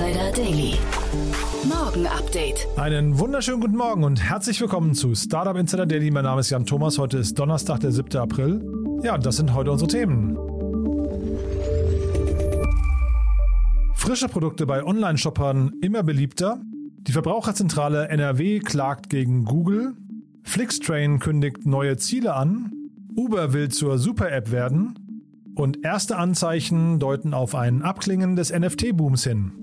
[0.00, 0.78] Insider Daily.
[1.68, 2.66] Morgen Update.
[2.78, 6.10] Einen wunderschönen guten Morgen und herzlich willkommen zu Startup Insider Daily.
[6.10, 6.96] Mein Name ist Jan Thomas.
[6.96, 8.16] Heute ist Donnerstag, der 7.
[8.16, 8.64] April.
[9.02, 10.38] Ja, das sind heute unsere Themen.
[13.94, 16.62] Frische Produkte bei Online-Shoppern immer beliebter.
[17.00, 19.92] Die Verbraucherzentrale NRW klagt gegen Google.
[20.44, 22.72] Flixtrain kündigt neue Ziele an.
[23.16, 24.94] Uber will zur Super-App werden.
[25.56, 29.59] Und erste Anzeichen deuten auf ein Abklingen des NFT-Booms hin.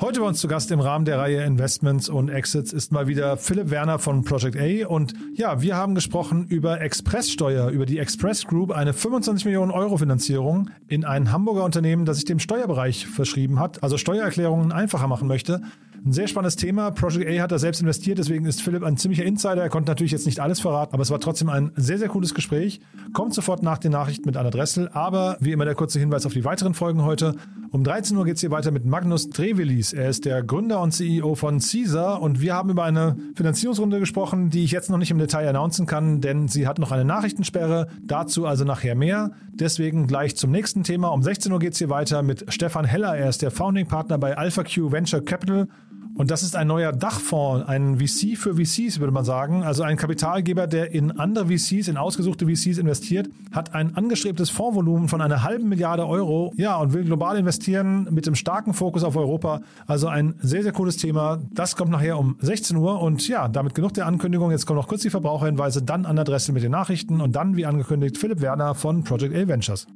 [0.00, 3.36] Heute bei uns zu Gast im Rahmen der Reihe Investments und Exits ist mal wieder
[3.36, 4.86] Philipp Werner von Project A.
[4.86, 9.96] Und ja, wir haben gesprochen über Expresssteuer, über die Express Group, eine 25 Millionen Euro
[9.98, 15.28] Finanzierung in ein Hamburger Unternehmen, das sich dem Steuerbereich verschrieben hat, also Steuererklärungen einfacher machen
[15.28, 15.62] möchte.
[16.04, 16.90] Ein sehr spannendes Thema.
[16.90, 19.62] Project A hat da selbst investiert, deswegen ist Philipp ein ziemlicher Insider.
[19.62, 22.34] Er konnte natürlich jetzt nicht alles verraten, aber es war trotzdem ein sehr, sehr cooles
[22.34, 22.80] Gespräch.
[23.12, 26.32] Kommt sofort nach den Nachrichten mit Anna Dressel, aber wie immer der kurze Hinweis auf
[26.32, 27.34] die weiteren Folgen heute.
[27.70, 29.92] Um 13 Uhr geht es hier weiter mit Magnus Trevelis.
[29.92, 34.48] Er ist der Gründer und CEO von Caesar und wir haben über eine Finanzierungsrunde gesprochen,
[34.48, 37.88] die ich jetzt noch nicht im Detail announcen kann, denn sie hat noch eine Nachrichtensperre.
[38.02, 39.32] Dazu also nachher mehr.
[39.52, 41.08] Deswegen gleich zum nächsten Thema.
[41.08, 43.16] Um 16 Uhr geht es hier weiter mit Stefan Heller.
[43.16, 45.68] Er ist der Founding Partner bei AlphaQ Venture Capital
[46.18, 49.62] und das ist ein neuer Dachfonds, ein VC für VCs, würde man sagen.
[49.62, 55.08] Also ein Kapitalgeber, der in andere VCs, in ausgesuchte VCs investiert, hat ein angestrebtes Fondsvolumen
[55.08, 56.52] von einer halben Milliarde Euro.
[56.56, 59.60] Ja, und will global investieren mit einem starken Fokus auf Europa.
[59.86, 61.38] Also ein sehr, sehr cooles Thema.
[61.52, 63.00] Das kommt nachher um 16 Uhr.
[63.00, 64.50] Und ja, damit genug der Ankündigung.
[64.50, 67.64] Jetzt kommen noch kurz die Verbraucherhinweise, dann an Adresse mit den Nachrichten und dann, wie
[67.64, 69.86] angekündigt, Philipp Werner von Project A Ventures.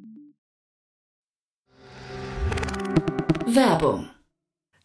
[3.47, 4.12] Werbung.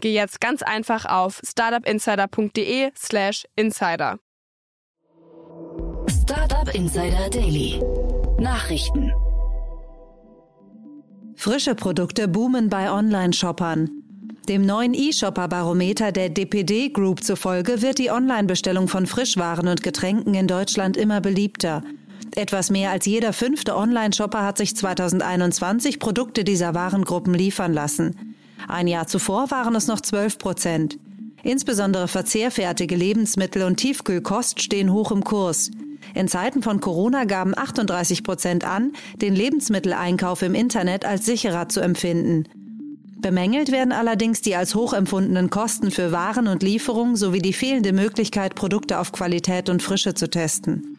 [0.00, 4.18] geh jetzt ganz einfach auf startupinsider.de/slash insider.
[6.08, 7.82] Startup Insider Daily.
[8.38, 9.12] Nachrichten.
[11.36, 13.90] Frische Produkte boomen bei Online-Shoppern.
[14.48, 20.46] Dem neuen E-Shopper-Barometer der DPD Group zufolge wird die Online-Bestellung von Frischwaren und Getränken in
[20.46, 21.82] Deutschland immer beliebter.
[22.36, 28.29] Etwas mehr als jeder fünfte Online-Shopper hat sich 2021 Produkte dieser Warengruppen liefern lassen.
[28.68, 30.98] Ein Jahr zuvor waren es noch 12 Prozent.
[31.42, 35.70] Insbesondere verzehrfertige Lebensmittel und Tiefkühlkost stehen hoch im Kurs.
[36.14, 41.80] In Zeiten von Corona gaben 38 Prozent an, den Lebensmitteleinkauf im Internet als sicherer zu
[41.80, 42.44] empfinden.
[43.20, 47.92] Bemängelt werden allerdings die als hoch empfundenen Kosten für Waren und Lieferung sowie die fehlende
[47.92, 50.96] Möglichkeit, Produkte auf Qualität und Frische zu testen.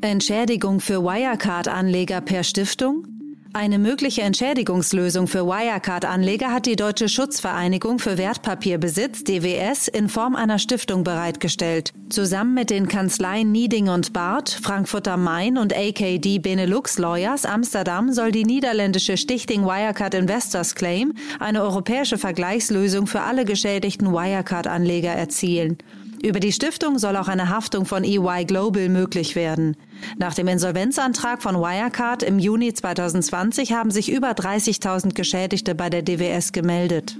[0.00, 3.06] Entschädigung für Wirecard-Anleger per Stiftung?
[3.54, 10.58] Eine mögliche Entschädigungslösung für Wirecard-Anleger hat die Deutsche Schutzvereinigung für Wertpapierbesitz DWS in Form einer
[10.58, 11.92] Stiftung bereitgestellt.
[12.08, 18.10] Zusammen mit den Kanzleien Nieding und Barth, Frankfurt am Main und AKD Benelux Lawyers Amsterdam
[18.14, 25.76] soll die niederländische Stichting Wirecard Investors Claim eine europäische Vergleichslösung für alle geschädigten Wirecard-Anleger erzielen.
[26.22, 29.76] Über die Stiftung soll auch eine Haftung von EY Global möglich werden.
[30.18, 36.02] Nach dem Insolvenzantrag von Wirecard im Juni 2020 haben sich über 30.000 Geschädigte bei der
[36.02, 37.16] DWS gemeldet.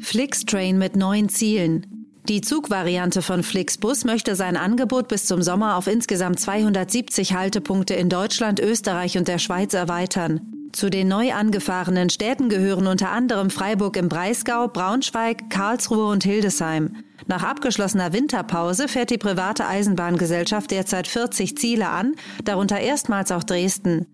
[0.00, 2.00] Flixtrain mit neuen Zielen.
[2.28, 8.08] Die Zugvariante von Flixbus möchte sein Angebot bis zum Sommer auf insgesamt 270 Haltepunkte in
[8.08, 10.40] Deutschland, Österreich und der Schweiz erweitern.
[10.72, 16.96] Zu den neu angefahrenen Städten gehören unter anderem Freiburg im Breisgau, Braunschweig, Karlsruhe und Hildesheim.
[17.26, 22.14] Nach abgeschlossener Winterpause fährt die private Eisenbahngesellschaft derzeit 40 Ziele an,
[22.44, 24.06] darunter erstmals auch Dresden.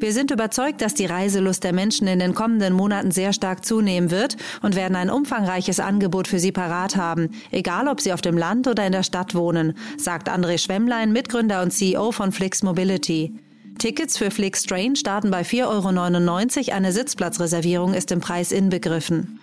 [0.00, 4.10] Wir sind überzeugt, dass die Reiselust der Menschen in den kommenden Monaten sehr stark zunehmen
[4.10, 8.38] wird und werden ein umfangreiches Angebot für sie parat haben, egal ob sie auf dem
[8.38, 13.34] Land oder in der Stadt wohnen, sagt André Schwemmlein, Mitgründer und CEO von Flix Mobility.
[13.78, 19.38] Tickets für Flix Train starten bei 4,99 Euro, eine Sitzplatzreservierung ist im Preis inbegriffen.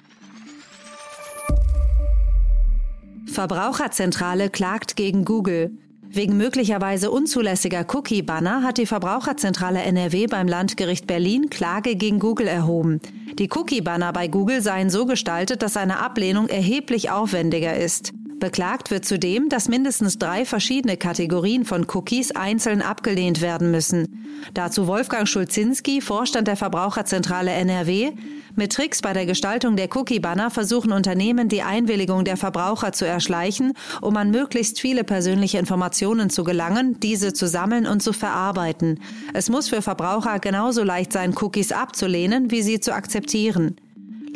[3.32, 5.72] Verbraucherzentrale klagt gegen Google.
[6.10, 13.02] Wegen möglicherweise unzulässiger Cookie-Banner hat die Verbraucherzentrale NRW beim Landgericht Berlin Klage gegen Google erhoben.
[13.38, 18.14] Die Cookie-Banner bei Google seien so gestaltet, dass eine Ablehnung erheblich aufwendiger ist.
[18.40, 24.28] Beklagt wird zudem, dass mindestens drei verschiedene Kategorien von Cookies einzeln abgelehnt werden müssen.
[24.54, 28.12] Dazu Wolfgang Schulzinski, Vorstand der Verbraucherzentrale NRW.
[28.56, 33.74] Mit Tricks bei der Gestaltung der Cookie-Banner versuchen Unternehmen, die Einwilligung der Verbraucher zu erschleichen,
[34.02, 39.00] um an möglichst viele persönliche Informationen zu gelangen, diese zu sammeln und zu verarbeiten.
[39.34, 43.78] Es muss für Verbraucher genauso leicht sein, Cookies abzulehnen, wie sie zu akzeptieren.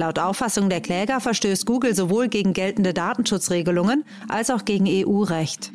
[0.02, 5.72] Laut Auffassung der Kläger verstößt Google sowohl gegen geltende Datenschutzregelungen als auch gegen EU-Recht.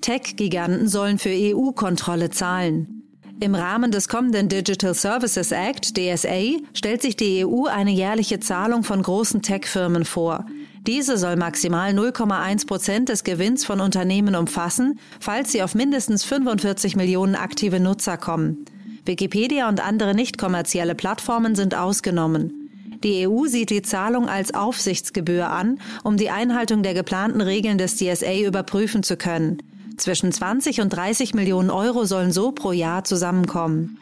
[0.00, 3.02] Tech-Giganten sollen für EU-Kontrolle zahlen.
[3.38, 8.82] Im Rahmen des kommenden Digital Services Act, DSA, stellt sich die EU eine jährliche Zahlung
[8.82, 10.46] von großen Tech-Firmen vor.
[10.86, 16.96] Diese soll maximal 0,1 Prozent des Gewinns von Unternehmen umfassen, falls sie auf mindestens 45
[16.96, 18.64] Millionen aktive Nutzer kommen.
[19.06, 22.64] Wikipedia und andere nicht kommerzielle Plattformen sind ausgenommen.
[23.02, 27.96] Die EU sieht die Zahlung als Aufsichtsgebühr an, um die Einhaltung der geplanten Regeln des
[27.96, 29.58] DSA überprüfen zu können.
[29.98, 33.98] Zwischen 20 und 30 Millionen Euro sollen so pro Jahr zusammenkommen.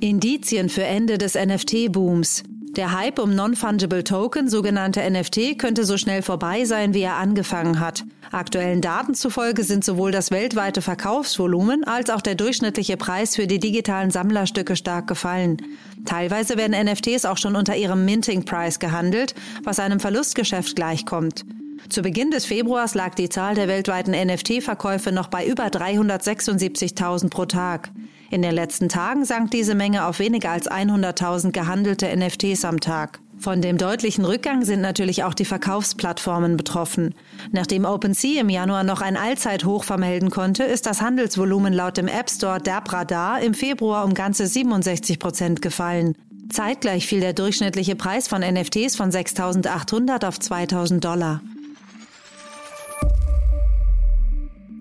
[0.00, 2.44] Indizien für Ende des NFT-Booms.
[2.76, 7.80] Der Hype um Non-Fungible Token, sogenannte NFT, könnte so schnell vorbei sein, wie er angefangen
[7.80, 8.04] hat.
[8.30, 13.58] Aktuellen Daten zufolge sind sowohl das weltweite Verkaufsvolumen als auch der durchschnittliche Preis für die
[13.58, 15.56] digitalen Sammlerstücke stark gefallen.
[16.04, 19.34] Teilweise werden NFTs auch schon unter ihrem Minting Price gehandelt,
[19.64, 21.44] was einem Verlustgeschäft gleichkommt.
[21.88, 27.46] Zu Beginn des Februars lag die Zahl der weltweiten NFT-Verkäufe noch bei über 376.000 pro
[27.46, 27.90] Tag.
[28.30, 33.20] In den letzten Tagen sank diese Menge auf weniger als 100.000 gehandelte NFTs am Tag.
[33.38, 37.14] Von dem deutlichen Rückgang sind natürlich auch die Verkaufsplattformen betroffen.
[37.52, 42.28] Nachdem OpenSea im Januar noch ein Allzeithoch vermelden konnte, ist das Handelsvolumen laut dem App
[42.28, 46.14] Store Dabradar im Februar um ganze 67 Prozent gefallen.
[46.50, 51.40] Zeitgleich fiel der durchschnittliche Preis von NFTs von 6.800 auf 2.000 Dollar.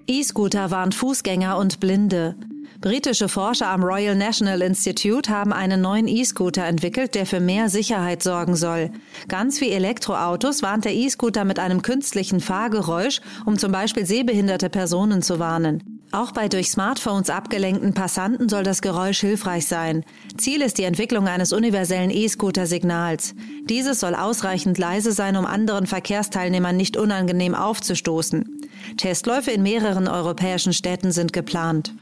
[0.08, 2.36] E-Scooter warnt Fußgänger und Blinde.
[2.80, 8.22] Britische Forscher am Royal National Institute haben einen neuen E-Scooter entwickelt, der für mehr Sicherheit
[8.22, 8.92] sorgen soll.
[9.28, 15.24] Ganz wie Elektroautos warnt der E-Scooter mit einem künstlichen Fahrgeräusch, um zum Beispiel sehbehinderte Personen
[15.24, 16.02] zu warnen.
[16.12, 20.06] Auch bei durch Smartphones abgelenkten Passanten soll das Geräusch hilfreich sein.
[20.38, 23.34] Ziel ist die Entwicklung eines universellen E-Scooter-Signals.
[23.68, 28.62] Dieses soll ausreichend leise sein, um anderen Verkehrsteilnehmern nicht unangenehm aufzustoßen.
[28.98, 31.94] Testläufe in mehreren europäischen Städten sind geplant.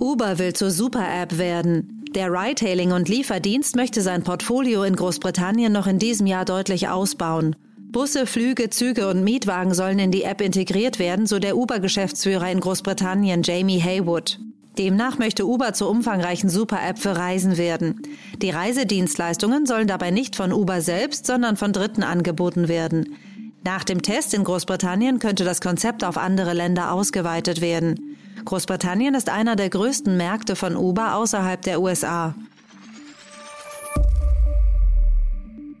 [0.00, 2.04] Uber will zur Super-App werden.
[2.14, 7.56] Der Ride-Hailing- und Lieferdienst möchte sein Portfolio in Großbritannien noch in diesem Jahr deutlich ausbauen.
[7.90, 12.60] Busse, Flüge, Züge und Mietwagen sollen in die App integriert werden, so der Uber-Geschäftsführer in
[12.60, 14.38] Großbritannien Jamie Haywood.
[14.78, 18.00] Demnach möchte Uber zur umfangreichen Super-App für Reisen werden.
[18.40, 23.16] Die Reisedienstleistungen sollen dabei nicht von Uber selbst, sondern von Dritten angeboten werden.
[23.64, 28.16] Nach dem Test in Großbritannien könnte das Konzept auf andere Länder ausgeweitet werden.
[28.44, 32.34] Großbritannien ist einer der größten Märkte von Uber außerhalb der USA.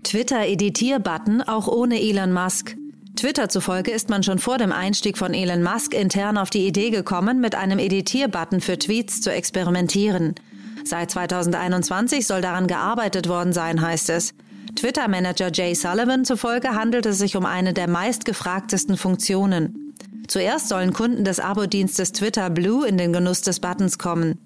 [0.04, 2.76] Twitter-Editier-Button auch ohne Elon Musk.
[3.16, 6.90] Twitter zufolge ist man schon vor dem Einstieg von Elon Musk intern auf die Idee
[6.90, 10.34] gekommen, mit einem Editier-Button für Tweets zu experimentieren.
[10.84, 14.34] Seit 2021 soll daran gearbeitet worden sein, heißt es.
[14.76, 19.87] Twitter-Manager Jay Sullivan zufolge handelt es sich um eine der meistgefragtesten Funktionen.
[20.28, 24.38] Zuerst sollen Kunden des Abo-Dienstes Twitter Blue in den Genuss des Buttons kommen.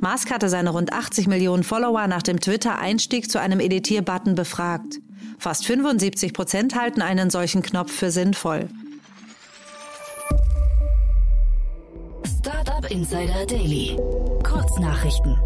[0.00, 4.98] Musk hatte seine rund 80 Millionen Follower nach dem Twitter-Einstieg zu einem Editier-Button befragt.
[5.38, 8.68] Fast 75 Prozent halten einen solchen Knopf für sinnvoll.
[12.40, 13.96] Startup Insider Daily.
[14.42, 15.36] Kurznachrichten.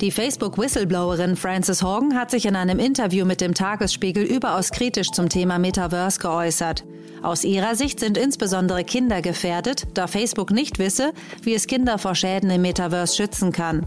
[0.00, 5.28] Die Facebook-Whistleblowerin Frances Horgan hat sich in einem Interview mit dem Tagesspiegel überaus kritisch zum
[5.28, 6.84] Thema Metaverse geäußert.
[7.20, 11.12] Aus ihrer Sicht sind insbesondere Kinder gefährdet, da Facebook nicht wisse,
[11.42, 13.86] wie es Kinder vor Schäden im Metaverse schützen kann.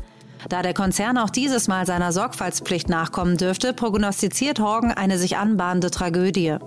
[0.50, 5.92] Da der Konzern auch dieses Mal seiner Sorgfaltspflicht nachkommen dürfte, prognostiziert Horgan eine sich anbahnende
[5.92, 6.58] Tragödie.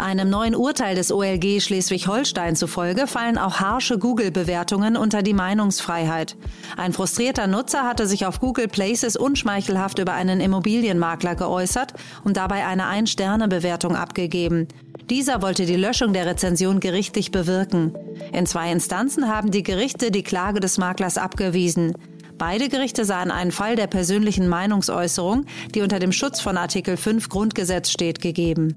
[0.00, 6.38] Einem neuen Urteil des OLG Schleswig-Holstein zufolge fallen auch harsche Google-Bewertungen unter die Meinungsfreiheit.
[6.78, 11.92] Ein frustrierter Nutzer hatte sich auf Google Places unschmeichelhaft über einen Immobilienmakler geäußert
[12.24, 14.68] und dabei eine Ein-Sterne-Bewertung abgegeben.
[15.10, 17.92] Dieser wollte die Löschung der Rezension gerichtlich bewirken.
[18.32, 21.94] In zwei Instanzen haben die Gerichte die Klage des Maklers abgewiesen.
[22.40, 25.44] Beide Gerichte sahen einen Fall der persönlichen Meinungsäußerung,
[25.74, 28.76] die unter dem Schutz von Artikel 5 Grundgesetz steht, gegeben.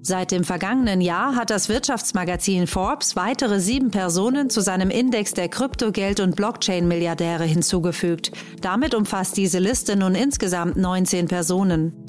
[0.00, 5.50] Seit dem vergangenen Jahr hat das Wirtschaftsmagazin Forbes weitere sieben Personen zu seinem Index der
[5.50, 8.30] Kryptogeld- und Blockchain-Milliardäre hinzugefügt.
[8.60, 12.06] Damit umfasst diese Liste nun insgesamt 19 Personen.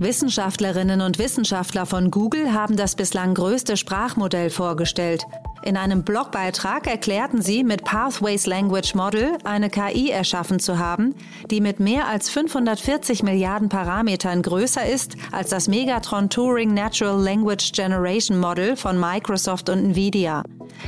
[0.00, 5.26] Wissenschaftlerinnen und Wissenschaftler von Google haben das bislang größte Sprachmodell vorgestellt.
[5.62, 11.14] In einem Blogbeitrag erklärten sie, mit Pathways Language Model eine KI erschaffen zu haben,
[11.50, 17.72] die mit mehr als 540 Milliarden Parametern größer ist als das Megatron Turing Natural Language
[17.72, 20.44] Generation Model von Microsoft und Nvidia.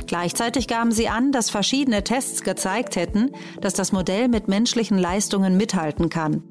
[0.07, 3.29] Gleichzeitig gaben sie an, dass verschiedene Tests gezeigt hätten,
[3.61, 6.41] dass das Modell mit menschlichen Leistungen mithalten kann.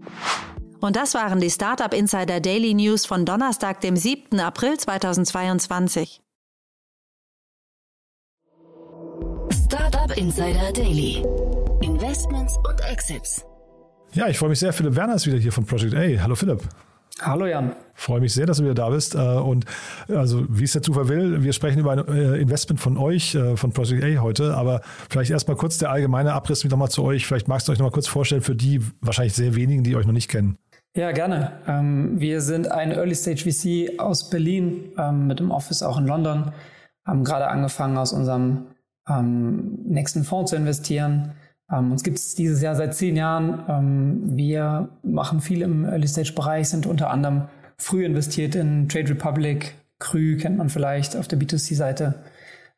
[0.83, 4.41] Und das waren die Startup Insider Daily News von Donnerstag, dem 7.
[4.41, 6.21] April 2022.
[9.65, 11.25] Startup Insider Daily.
[11.83, 13.45] Investments und Exits.
[14.15, 14.73] Ja, ich freue mich sehr.
[14.73, 16.21] Philipp Werner ist wieder hier von Project A.
[16.21, 16.69] Hallo Philipp.
[17.21, 17.77] Hallo Jan.
[17.95, 19.15] Freue mich sehr, dass du wieder da bist.
[19.15, 19.67] Äh, und
[20.09, 23.57] also, wie es der Zufall will, wir sprechen über ein äh, Investment von euch, äh,
[23.57, 24.57] von Project A heute.
[24.57, 27.25] Aber vielleicht erstmal kurz der allgemeine Abriss nochmal zu euch.
[27.25, 30.13] Vielleicht magst du euch nochmal kurz vorstellen für die wahrscheinlich sehr wenigen, die euch noch
[30.13, 30.59] nicht kennen.
[30.95, 31.53] Ja, gerne.
[31.67, 36.07] Ähm, wir sind ein Early Stage VC aus Berlin ähm, mit dem Office auch in
[36.07, 36.53] London.
[37.07, 38.67] Haben gerade angefangen, aus unserem
[39.09, 41.33] ähm, nächsten Fonds zu investieren.
[41.69, 44.37] uns gibt es dieses Jahr seit zehn Jahren.
[44.37, 49.75] wir machen viel im Early Stage Bereich, sind unter anderem früh investiert in Trade Republic,
[49.99, 52.23] Krü kennt man vielleicht auf der B2C-Seite,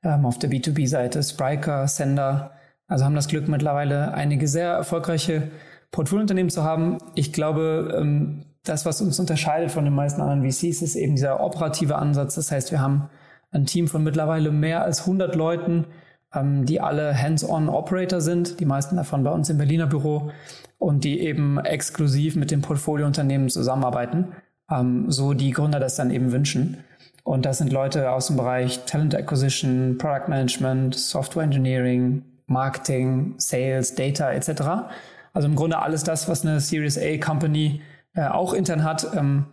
[0.03, 2.53] auf der B2B-Seite Spriker, Sender.
[2.87, 5.51] Also haben das Glück mittlerweile einige sehr erfolgreiche
[5.95, 6.99] Portfoliounternehmen zu haben.
[7.15, 11.41] Ich glaube, ähm, das, was uns unterscheidet von den meisten anderen VCs, ist eben dieser
[11.41, 12.35] operative Ansatz.
[12.35, 13.09] Das heißt, wir haben
[13.53, 15.87] ein Team von mittlerweile mehr als 100 Leuten,
[16.35, 20.33] ähm, die alle Hands-on Operator sind, die meisten davon bei uns im Berliner Büro
[20.79, 24.33] und die eben exklusiv mit den Portfoliounternehmen zusammenarbeiten,
[24.69, 26.79] ähm, so die Gründer das dann eben wünschen.
[27.23, 33.95] Und das sind Leute aus dem Bereich Talent Acquisition, Product Management, Software Engineering, Marketing, Sales,
[33.95, 34.91] Data etc.
[35.35, 37.83] Also im Grunde alles das, was eine Series A Company
[38.15, 39.47] äh, auch intern hat ähm,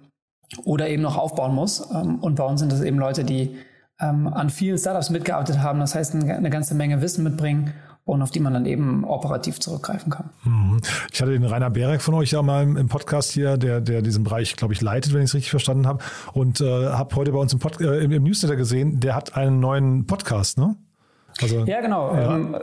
[0.64, 1.90] oder eben noch aufbauen muss.
[1.94, 3.58] Ähm, und bei uns sind das eben Leute, die
[4.00, 7.74] ähm, an vielen Startups mitgearbeitet haben, das heißt eine ganze Menge Wissen mitbringen
[8.04, 10.32] und auf die man dann eben operativ zurückgreifen kann.
[10.44, 10.82] Mhm.
[11.12, 14.24] Ich hatte den Rainer Berek von euch ja mal im Podcast hier, der, der diesen
[14.24, 16.04] Bereich, glaube ich, leitet, wenn ich es richtig verstanden habe.
[16.34, 19.36] Und äh, habe heute bei uns im, Pod äh, im, im Newsletter gesehen, der hat
[19.36, 20.76] einen neuen Podcast, ne?
[21.42, 22.14] Also, ja, genau.
[22.14, 22.36] Ja.
[22.36, 22.56] Ähm,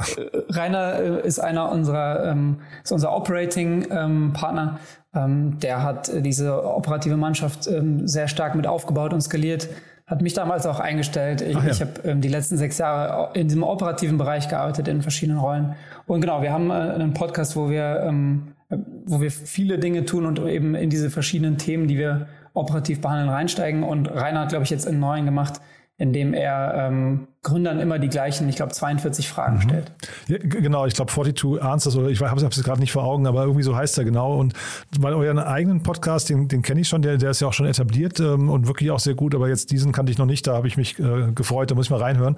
[0.50, 4.78] Rainer äh, ist einer unserer, ähm, ist unser Operating-Partner.
[5.14, 9.68] Ähm, der hat diese operative Mannschaft ähm, sehr stark mit aufgebaut und skaliert.
[10.06, 11.42] Hat mich damals auch eingestellt.
[11.42, 11.66] Ich, ja.
[11.66, 15.75] ich habe ähm, die letzten sechs Jahre in diesem operativen Bereich gearbeitet, in verschiedenen Rollen.
[16.06, 18.54] Und genau, wir haben äh, einen Podcast, wo wir, ähm,
[19.04, 23.28] wo wir viele Dinge tun und eben in diese verschiedenen Themen, die wir operativ behandeln,
[23.28, 23.82] reinsteigen.
[23.82, 25.60] Und Rainer hat, glaube ich, jetzt einen neuen gemacht,
[25.98, 29.62] indem er ähm, Gründern immer die gleichen, ich glaube, 42 Fragen mhm.
[29.62, 29.92] stellt.
[30.28, 33.42] Ja, genau, ich glaube 42 Answers oder ich habe es gerade nicht vor Augen, aber
[33.42, 34.36] irgendwie so heißt er genau.
[34.36, 34.54] Und
[34.98, 37.66] weil euren eigenen Podcast, den, den kenne ich schon, der, der ist ja auch schon
[37.66, 40.54] etabliert ähm, und wirklich auch sehr gut, aber jetzt diesen kannte ich noch nicht, da
[40.54, 42.36] habe ich mich äh, gefreut, da muss ich mal reinhören.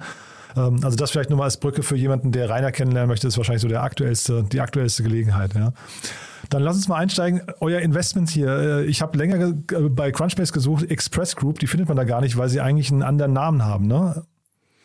[0.57, 3.37] Ähm, also das vielleicht nur mal als Brücke für jemanden, der Rainer kennenlernen möchte, ist
[3.37, 5.53] wahrscheinlich so der aktuellste, die aktuellste Gelegenheit.
[5.53, 5.73] Ja.
[6.51, 7.41] Dann lass uns mal einsteigen.
[7.61, 8.49] Euer Investment hier.
[8.49, 9.53] Äh, ich habe länger
[9.89, 13.03] bei Crunchbase gesucht, Express Group, die findet man da gar nicht, weil sie eigentlich einen
[13.03, 14.25] anderen Namen haben, ne?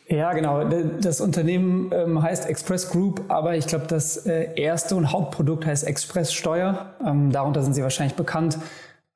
[0.07, 0.63] Ja, genau.
[1.01, 5.85] Das Unternehmen ähm, heißt Express Group, aber ich glaube, das äh, erste und Hauptprodukt heißt
[5.85, 6.93] Express Steuer.
[7.05, 8.57] Ähm, darunter sind sie wahrscheinlich bekannt.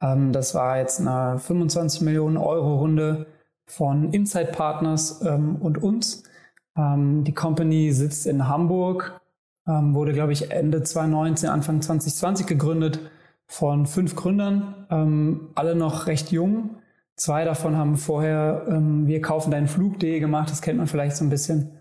[0.01, 3.27] Ähm, das war jetzt eine 25 Millionen Euro Runde
[3.65, 6.23] von Inside Partners ähm, und uns.
[6.77, 9.20] Ähm, die Company sitzt in Hamburg,
[9.71, 12.99] ähm, wurde, glaube ich, Ende 2019, Anfang 2020 gegründet
[13.47, 16.77] von fünf Gründern, ähm, alle noch recht jung.
[17.15, 21.25] Zwei davon haben vorher ähm, Wir kaufen deinen Flug.de gemacht, das kennt man vielleicht so
[21.25, 21.71] ein bisschen.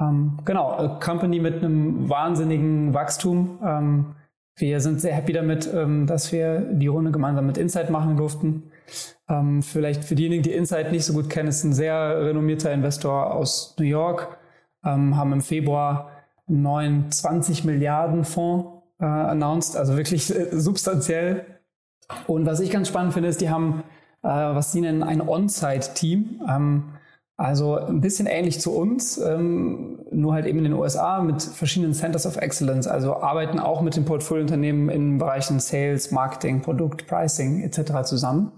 [0.00, 3.58] Ähm, genau, a Company mit einem wahnsinnigen Wachstum.
[3.64, 4.14] Ähm,
[4.56, 8.64] wir sind sehr happy damit, ähm, dass wir die Runde gemeinsam mit Insight machen durften.
[9.60, 13.76] vielleicht für diejenigen, die Insight nicht so gut kennen, ist ein sehr renommierter Investor aus
[13.78, 14.38] New York,
[14.82, 16.17] haben im Februar
[16.48, 21.44] einen neuen 20 Milliarden Fonds äh, announced, also wirklich äh, substanziell.
[22.26, 23.84] Und was ich ganz spannend finde, ist, die haben
[24.22, 26.42] äh, was sie nennen ein On-Site-Team.
[26.48, 26.84] Ähm,
[27.36, 31.94] also ein bisschen ähnlich zu uns, ähm, nur halt eben in den USA mit verschiedenen
[31.94, 32.88] Centers of Excellence.
[32.88, 38.02] Also arbeiten auch mit den Portfoliounternehmen in Bereichen Sales, Marketing, Produkt, Pricing etc.
[38.02, 38.50] zusammen.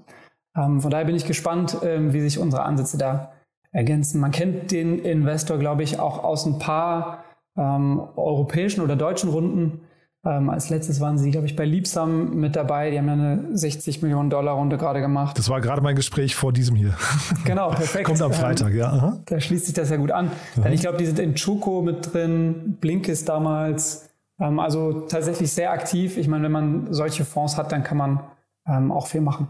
[0.56, 3.32] Ähm, von daher bin ich gespannt, ähm, wie sich unsere Ansätze da
[3.70, 4.18] ergänzen.
[4.18, 7.25] Man kennt den Investor, glaube ich, auch aus ein paar
[7.57, 9.80] ähm, europäischen oder deutschen Runden.
[10.23, 12.90] Ähm, als letztes waren sie, glaube ich, bei Liebsam mit dabei.
[12.90, 15.38] Die haben eine 60 Millionen Dollar Runde gerade gemacht.
[15.38, 16.95] Das war gerade mein Gespräch vor diesem hier.
[17.45, 18.04] Genau, perfekt.
[18.04, 18.92] Kommt am Freitag, ja.
[18.92, 19.21] Aha.
[19.25, 20.30] Da schließt sich das ja gut an.
[20.57, 24.11] Denn ich glaube, die sind in Choco mit drin, Blinkist damals.
[24.38, 26.19] Ähm, also tatsächlich sehr aktiv.
[26.19, 28.21] Ich meine, wenn man solche Fonds hat, dann kann man
[28.66, 29.49] ähm, auch viel machen.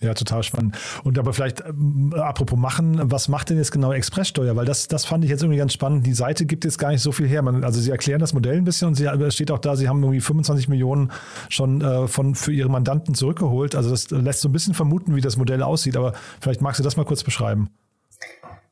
[0.00, 0.78] Ja, total spannend.
[1.02, 4.54] Und aber vielleicht, ähm, apropos machen, was macht denn jetzt genau Expresssteuer?
[4.54, 6.06] Weil das, das fand ich jetzt irgendwie ganz spannend.
[6.06, 7.42] Die Seite gibt jetzt gar nicht so viel her.
[7.42, 10.02] Man, also Sie erklären das Modell ein bisschen und sie, steht auch da, Sie haben
[10.02, 11.10] irgendwie 25 Millionen
[11.48, 13.74] schon äh, von, für Ihre Mandanten zurückgeholt.
[13.74, 15.96] Also das lässt so ein bisschen vermuten, wie das Modell aussieht.
[15.96, 17.70] Aber vielleicht magst du das mal kurz beschreiben.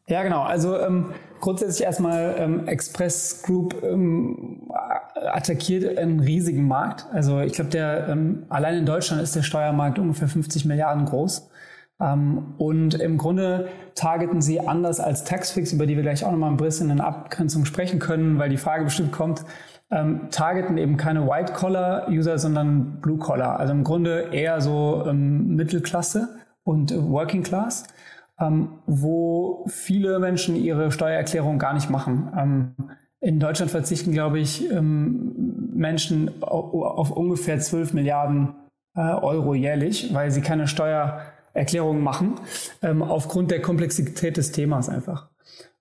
[0.09, 0.43] Ja, genau.
[0.43, 4.69] Also ähm, grundsätzlich erstmal ähm, Express Group ähm,
[5.15, 7.07] attackiert einen riesigen Markt.
[7.13, 11.49] Also ich glaube, der ähm, allein in Deutschland ist der Steuermarkt ungefähr 50 Milliarden groß.
[12.01, 16.51] Ähm, und im Grunde targeten sie anders als Taxfix, über die wir gleich auch nochmal
[16.51, 19.45] ein bisschen in Abgrenzung sprechen können, weil die Frage bestimmt kommt,
[19.93, 23.61] ähm, targeten eben keine White-Collar-User, sondern Blue-Collar.
[23.61, 26.31] Also im Grunde eher so ähm, Mittelklasse
[26.65, 27.85] und Working Class
[28.43, 32.33] ähm, wo viele Menschen ihre Steuererklärung gar nicht machen.
[32.37, 32.75] Ähm,
[33.21, 38.55] in Deutschland verzichten, glaube ich, ähm, Menschen auf ungefähr 12 Milliarden
[38.97, 42.35] äh, Euro jährlich, weil sie keine Steuererklärung machen,
[42.83, 45.29] ähm, aufgrund der Komplexität des Themas einfach.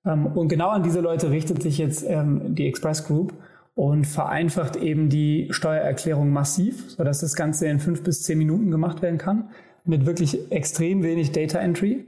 [0.06, 3.34] Ähm, und genau an diese Leute richtet sich jetzt die Express Group
[3.74, 9.01] und vereinfacht eben die Steuererklärung massiv, sodass das Ganze in fünf bis zehn Minuten gemacht
[9.01, 9.50] werden kann,
[9.84, 12.06] mit wirklich extrem wenig Data Entry.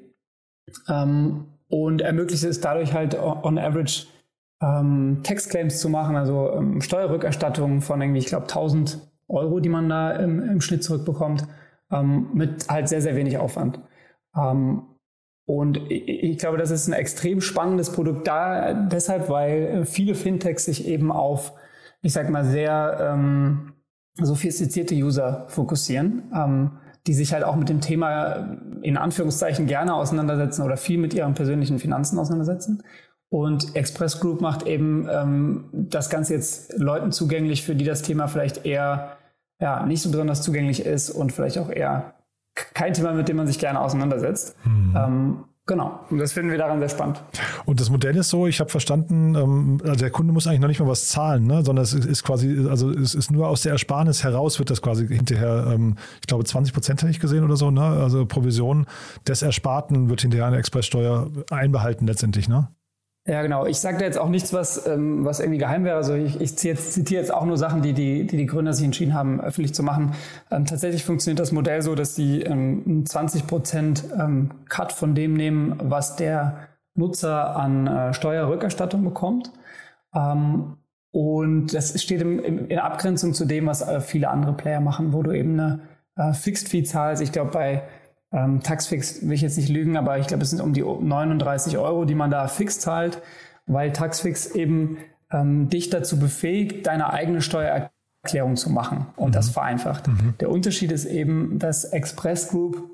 [0.88, 4.06] Ähm, und ermöglicht es dadurch halt on average
[4.62, 9.90] ähm, Tax-Claims zu machen, also ähm, Steuerrückerstattungen von irgendwie, ich glaube, 1000 Euro, die man
[9.90, 11.48] da im, im Schnitt zurückbekommt,
[11.92, 13.80] ähm, mit halt sehr, sehr wenig Aufwand.
[14.36, 14.84] Ähm,
[15.46, 20.66] und ich, ich, glaube, das ist ein extrem spannendes Produkt da, deshalb, weil viele Fintechs
[20.66, 21.54] sich eben auf,
[22.02, 23.74] ich sag mal, sehr ähm,
[24.16, 26.24] sophistizierte User fokussieren.
[27.08, 31.34] Die sich halt auch mit dem Thema in Anführungszeichen gerne auseinandersetzen oder viel mit ihren
[31.34, 32.84] persönlichen Finanzen auseinandersetzen.
[33.30, 38.28] Und Express Group macht eben ähm, das Ganze jetzt Leuten zugänglich, für die das Thema
[38.28, 39.18] vielleicht eher
[39.60, 42.14] ja, nicht so besonders zugänglich ist und vielleicht auch eher
[42.54, 44.56] kein Thema, mit dem man sich gerne auseinandersetzt.
[44.66, 44.96] Mhm.
[44.96, 47.24] Ähm, Genau, und das finden wir daran sehr spannend.
[47.64, 50.68] Und das Modell ist so, ich habe verstanden, ähm, also der Kunde muss eigentlich noch
[50.68, 51.64] nicht mal was zahlen, ne?
[51.64, 55.08] sondern es ist quasi, also es ist nur aus der Ersparnis heraus, wird das quasi
[55.08, 57.82] hinterher, ähm, ich glaube 20 Prozent hätte ich gesehen oder so, ne?
[57.82, 58.88] also Provision
[59.26, 62.50] des Ersparten wird hinterher eine Expresssteuer einbehalten letztendlich.
[62.50, 62.68] Ne?
[63.26, 63.66] Ja, genau.
[63.66, 65.96] Ich sage da jetzt auch nichts, was, ähm, was irgendwie geheim wäre.
[65.96, 69.14] Also ich, ich zitiere jetzt auch nur Sachen, die die, die, die Gründer sich entschieden
[69.14, 70.14] haben, öffentlich zu machen.
[70.52, 75.16] Ähm, tatsächlich funktioniert das Modell so, dass sie ähm, einen 20 Prozent ähm, Cut von
[75.16, 79.52] dem nehmen, was der Nutzer an äh, Steuerrückerstattung bekommt.
[80.14, 80.76] Ähm,
[81.12, 85.14] und das steht im, im, in Abgrenzung zu dem, was äh, viele andere Player machen,
[85.14, 85.80] wo du eben eine
[86.18, 87.22] äh, Fixed Fee zahlst.
[87.22, 87.84] Ich glaube, bei
[88.34, 91.78] ähm, Taxfix will ich jetzt nicht lügen, aber ich glaube, es sind um die 39
[91.78, 93.22] Euro, die man da fix zahlt,
[93.68, 94.98] weil Taxfix eben
[95.32, 99.34] ähm, dich dazu befähigt, deine eigene Steuererklärung zu machen und mhm.
[99.34, 100.08] das vereinfacht.
[100.08, 100.34] Mhm.
[100.40, 102.90] Der Unterschied ist eben, dass Express Group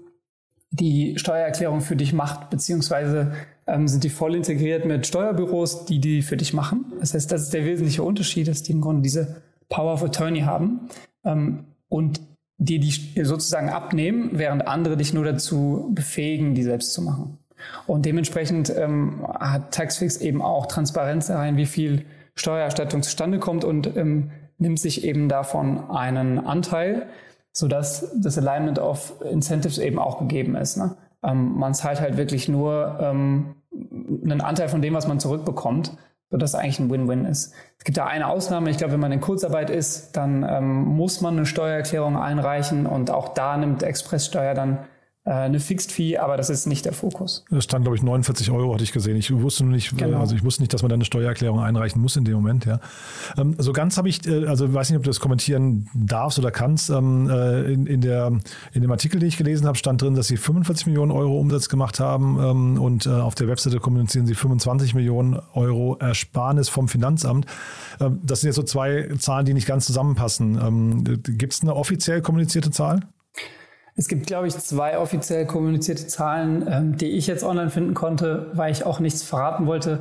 [0.72, 3.32] die Steuererklärung für dich macht, beziehungsweise
[3.66, 6.86] ähm, sind die voll integriert mit Steuerbüros, die die für dich machen.
[7.00, 10.42] Das heißt, das ist der wesentliche Unterschied, dass die im Grunde diese Power of Attorney
[10.42, 10.90] haben.
[11.24, 12.22] Ähm, und
[12.60, 17.38] dir die sozusagen abnehmen, während andere dich nur dazu befähigen, die selbst zu machen.
[17.88, 23.98] Und dementsprechend ähm, hat Taxfix eben auch Transparenz rein, wie viel Steuererstattung zustande kommt und
[23.98, 27.08] ähm, nimmt sich eben davon einen Anteil,
[27.52, 30.78] sodass das Alignment of Incentives eben auch gegeben ist.
[30.78, 30.96] Ne?
[31.24, 35.94] Ähm, man zahlt halt wirklich nur ähm, einen Anteil von dem, was man zurückbekommt
[36.30, 37.54] sodass es eigentlich ein Win-Win ist.
[37.78, 41.22] Es gibt da eine Ausnahme, ich glaube, wenn man in Kurzarbeit ist, dann ähm, muss
[41.22, 44.80] man eine Steuererklärung einreichen und auch da nimmt Expresssteuer dann
[45.30, 47.46] eine Fixed Fee, aber das ist nicht der Fokus.
[47.50, 49.16] Das stand, glaube ich, 49 Euro, hatte ich gesehen.
[49.16, 50.20] Ich wusste nur nicht, genau.
[50.20, 52.80] also ich wusste nicht, dass man da eine Steuererklärung einreichen muss in dem Moment, ja.
[53.38, 56.52] Ähm, so ganz habe ich, äh, also weiß nicht, ob du das kommentieren darfst oder
[56.52, 56.90] kannst.
[56.90, 58.32] Ähm, äh, in, in, der,
[58.74, 61.70] in dem Artikel, den ich gelesen habe, stand drin, dass sie 45 Millionen Euro Umsatz
[61.70, 67.46] gemacht haben ähm, und auf der Webseite kommunizieren sie 25 Millionen Euro Ersparnis vom Finanzamt.
[68.00, 71.22] das sind jetzt so zwei Zahlen, die nicht ganz zusammenpassen.
[71.24, 73.02] Gibt es eine offiziell kommunizierte Zahl?
[74.00, 78.50] Es gibt, glaube ich, zwei offiziell kommunizierte Zahlen, ähm, die ich jetzt online finden konnte,
[78.54, 80.00] weil ich auch nichts verraten wollte.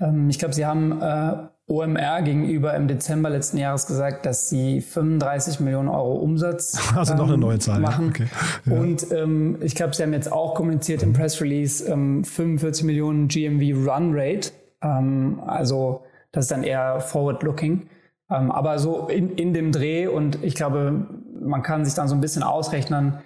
[0.00, 1.32] Ähm, ich glaube, Sie haben äh,
[1.68, 7.28] OMR gegenüber im Dezember letzten Jahres gesagt, dass sie 35 Millionen Euro Umsatz also noch
[7.28, 8.06] eine neue Zahl, machen.
[8.06, 8.10] Ja.
[8.10, 8.26] Okay.
[8.64, 8.80] Ja.
[8.80, 13.28] Und ähm, ich glaube, sie haben jetzt auch kommuniziert im Press Release ähm, 45 Millionen
[13.28, 14.50] GMV Run Rate.
[14.82, 17.88] Ähm, also das ist dann eher forward-looking.
[18.28, 21.06] Ähm, aber so in, in dem Dreh und ich glaube,
[21.40, 23.18] man kann sich dann so ein bisschen ausrechnen,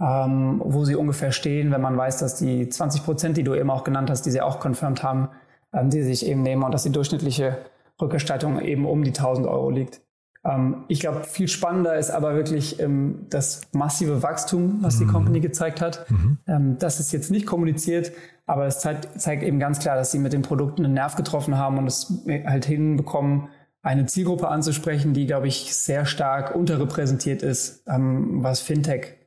[0.00, 3.70] ähm, wo sie ungefähr stehen, wenn man weiß, dass die 20 Prozent, die du eben
[3.70, 5.28] auch genannt hast, die sie auch confirmed haben,
[5.72, 7.58] ähm, die sich eben nehmen und dass die durchschnittliche
[8.00, 10.00] Rückerstattung eben um die 1000 Euro liegt.
[10.44, 15.12] Ähm, ich glaube, viel spannender ist aber wirklich ähm, das massive Wachstum, was die mhm.
[15.12, 16.10] Company gezeigt hat.
[16.10, 16.38] Mhm.
[16.46, 18.12] Ähm, das ist jetzt nicht kommuniziert,
[18.46, 21.56] aber es zeigt, zeigt, eben ganz klar, dass sie mit den Produkten einen Nerv getroffen
[21.56, 23.48] haben und es halt hinbekommen,
[23.82, 28.60] eine Zielgruppe anzusprechen, die, glaube ich, sehr stark unterrepräsentiert ist, ähm, was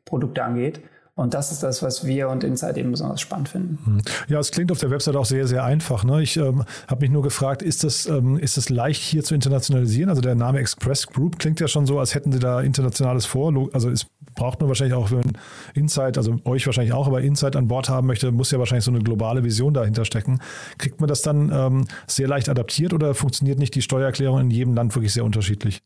[0.07, 0.81] Fintech-Produkte angeht.
[1.15, 3.79] Und das ist das, was wir und Insight eben besonders spannend finden.
[3.85, 4.01] Hm.
[4.27, 6.03] Ja, es klingt auf der Website auch sehr, sehr einfach.
[6.03, 6.21] Ne?
[6.21, 10.09] Ich ähm, habe mich nur gefragt, ist das, ähm, ist das leicht hier zu internationalisieren?
[10.09, 13.51] Also der Name Express Group klingt ja schon so, als hätten sie da internationales vor.
[13.73, 15.33] Also es braucht man wahrscheinlich auch, wenn
[15.73, 18.91] Insight, also euch wahrscheinlich auch, aber Insight an Bord haben möchte, muss ja wahrscheinlich so
[18.91, 20.39] eine globale Vision dahinter stecken.
[20.77, 24.75] Kriegt man das dann ähm, sehr leicht adaptiert oder funktioniert nicht die Steuererklärung in jedem
[24.75, 25.81] Land wirklich sehr unterschiedlich?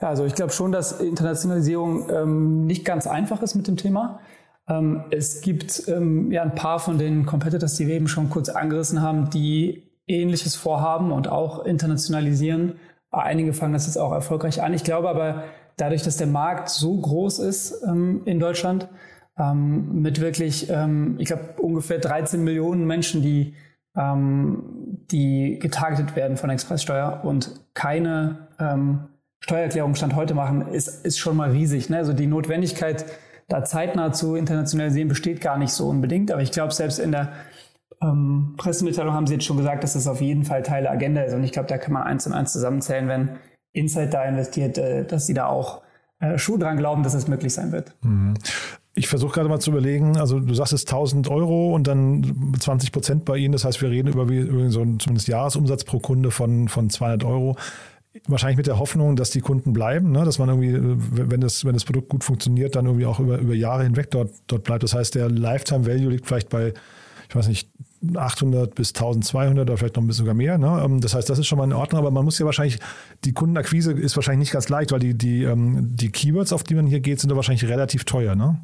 [0.00, 4.20] Ja, also ich glaube schon, dass Internationalisierung ähm, nicht ganz einfach ist mit dem Thema.
[4.68, 8.48] Ähm, es gibt ähm, ja ein paar von den Competitors, die wir eben schon kurz
[8.48, 12.74] angerissen haben, die ähnliches vorhaben und auch internationalisieren.
[13.10, 14.74] Einige fangen das jetzt auch erfolgreich an.
[14.74, 15.44] Ich glaube aber,
[15.76, 18.88] dadurch, dass der Markt so groß ist ähm, in Deutschland,
[19.38, 23.54] ähm, mit wirklich, ähm, ich glaube, ungefähr 13 Millionen Menschen, die,
[25.10, 28.48] die getargetet werden von Expresssteuer und keine
[29.40, 31.90] Steuererklärung Stand heute machen, ist, ist schon mal riesig.
[31.90, 31.98] Ne?
[31.98, 33.04] Also die Notwendigkeit,
[33.48, 36.32] da zeitnah zu internationalisieren besteht gar nicht so unbedingt.
[36.32, 37.32] Aber ich glaube, selbst in der
[38.02, 41.22] ähm, Pressemitteilung haben Sie jetzt schon gesagt, dass das auf jeden Fall Teil der Agenda
[41.22, 41.34] ist.
[41.34, 43.30] Und ich glaube, da kann man eins und eins zusammenzählen, wenn
[43.72, 45.82] Insight da investiert, äh, dass Sie da auch
[46.18, 47.94] äh, Schuh dran glauben, dass es möglich sein wird.
[48.02, 48.34] Mhm.
[48.98, 52.92] Ich versuche gerade mal zu überlegen, also du sagst es 1000 Euro und dann 20
[52.92, 56.30] Prozent bei Ihnen, das heißt, wir reden über, über so einen zumindest Jahresumsatz pro Kunde
[56.30, 57.56] von, von 200 Euro
[58.28, 60.24] wahrscheinlich mit der Hoffnung, dass die Kunden bleiben, ne?
[60.24, 60.96] dass man irgendwie, äh,
[61.30, 64.30] wenn das, wenn das Produkt gut funktioniert, dann irgendwie auch über, über Jahre hinweg dort,
[64.46, 64.82] dort bleibt.
[64.82, 66.74] Das heißt, der Lifetime Value liegt vielleicht bei,
[67.28, 67.70] ich weiß nicht,
[68.14, 70.58] 800 bis 1200 oder vielleicht noch ein bisschen sogar mehr.
[70.58, 70.82] Ne?
[70.84, 72.78] Ähm, das heißt, das ist schon mal in Ordnung, aber man muss ja wahrscheinlich,
[73.24, 76.74] die Kundenakquise ist wahrscheinlich nicht ganz leicht, weil die, die, ähm, die Keywords, auf die
[76.74, 78.60] man hier geht, sind da wahrscheinlich relativ teuer, ne?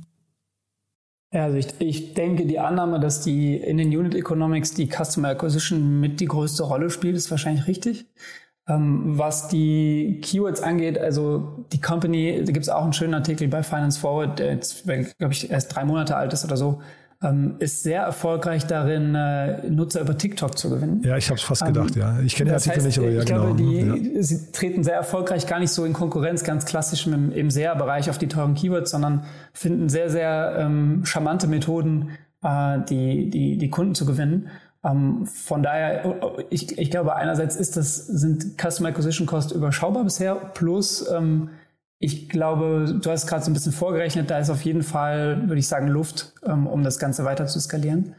[1.32, 5.98] Also ich, ich denke, die Annahme, dass die in den Unit Economics die Customer Acquisition
[5.98, 8.06] mit die größte Rolle spielt, ist wahrscheinlich richtig.
[8.68, 13.48] Ähm, was die Keywords angeht, also die Company, da gibt es auch einen schönen Artikel
[13.48, 16.80] bei Finance Forward, der jetzt, glaube ich, erst drei Monate alt ist oder so,
[17.22, 21.02] ähm, ist sehr erfolgreich darin, äh, Nutzer über TikTok zu gewinnen.
[21.04, 22.20] Ja, ich habe es fast gedacht, ähm, ja.
[22.20, 23.54] Ich kenne den Artikel heißt, nicht, aber ja, ich genau.
[23.54, 24.22] Glaube, die, ja.
[24.22, 28.18] Sie treten sehr erfolgreich gar nicht so in Konkurrenz, ganz klassisch im, im SEA-Bereich auf
[28.18, 32.10] die teuren Keywords, sondern finden sehr, sehr ähm, charmante Methoden,
[32.42, 34.48] äh, die, die, die Kunden zu gewinnen.
[34.84, 36.18] Ähm, von daher,
[36.50, 41.50] ich, ich glaube, einerseits ist das, sind Customer Acquisition Costs überschaubar bisher, plus ähm,
[41.98, 45.60] ich glaube, du hast gerade so ein bisschen vorgerechnet, da ist auf jeden Fall, würde
[45.60, 48.16] ich sagen, Luft, ähm, um das Ganze weiter zu skalieren.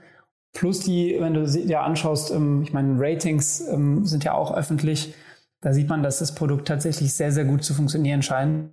[0.54, 5.14] Plus die, wenn du dir anschaust, ähm, ich meine, Ratings ähm, sind ja auch öffentlich.
[5.60, 8.70] Da sieht man, dass das Produkt tatsächlich sehr, sehr gut zu funktionieren scheint.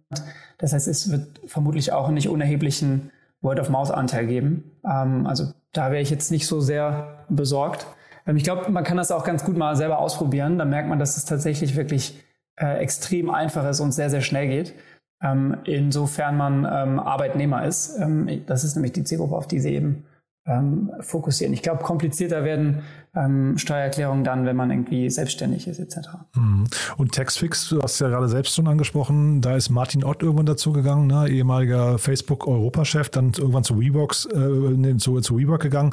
[0.58, 3.10] Das heißt, es wird vermutlich auch einen nicht unerheblichen
[3.42, 4.78] Word-of-Mouth-Anteil geben.
[4.84, 7.86] Ähm, also da wäre ich jetzt nicht so sehr besorgt.
[8.26, 10.58] Ähm, ich glaube, man kann das auch ganz gut mal selber ausprobieren.
[10.58, 12.22] Da merkt man, dass es tatsächlich wirklich
[12.56, 14.74] äh, extrem einfach ist und sehr, sehr schnell geht.
[15.22, 17.98] Ähm, insofern man ähm, Arbeitnehmer ist.
[17.98, 20.04] Ähm, das ist nämlich die Zielgruppe, auf die sie eben
[20.46, 21.52] ähm, fokussieren.
[21.52, 22.82] Ich glaube, komplizierter werden
[23.14, 26.08] ähm, Steuererklärungen dann, wenn man irgendwie selbstständig ist etc.
[26.34, 26.66] Mhm.
[26.96, 31.08] Und Taxfix, du hast ja gerade selbst schon angesprochen, da ist Martin Ott irgendwann dazugegangen,
[31.08, 31.28] ne?
[31.28, 35.92] ehemaliger Facebook-Europachef, dann irgendwann zu Reeboks, äh, zu, zu Reebok gegangen.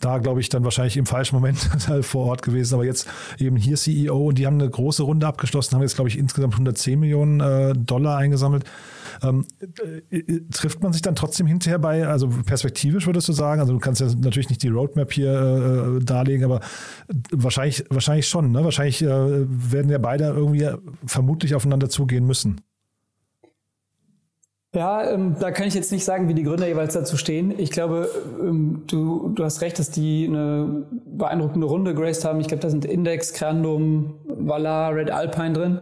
[0.00, 1.58] Da glaube ich dann wahrscheinlich im falschen Moment
[2.02, 3.08] vor Ort gewesen, aber jetzt
[3.38, 6.54] eben hier CEO und die haben eine große Runde abgeschlossen, haben jetzt glaube ich insgesamt
[6.54, 8.64] 110 Millionen äh, Dollar eingesammelt.
[9.22, 9.46] Ähm,
[10.10, 13.72] äh, äh, trifft man sich dann trotzdem hinterher bei, also perspektivisch würdest du sagen, also
[13.72, 16.60] du kannst ja natürlich nicht die Roadmap hier äh, darlegen, aber
[17.32, 18.62] wahrscheinlich, wahrscheinlich schon, ne?
[18.62, 20.68] Wahrscheinlich äh, werden ja beide irgendwie
[21.06, 22.60] vermutlich aufeinander zugehen müssen.
[24.74, 27.54] Ja, ähm, da kann ich jetzt nicht sagen, wie die Gründer jeweils dazu stehen.
[27.58, 32.38] Ich glaube, ähm, du, du hast recht, dass die eine beeindruckende Runde graced haben.
[32.40, 35.80] Ich glaube, da sind Index, Crandom, Valar, Red Alpine drin.